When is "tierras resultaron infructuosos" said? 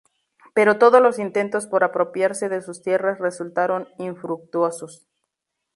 2.81-5.05